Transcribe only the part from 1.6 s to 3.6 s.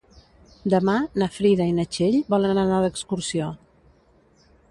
i na Txell volen anar d'excursió.